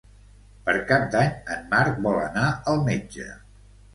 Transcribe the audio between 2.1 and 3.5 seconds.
anar al metge.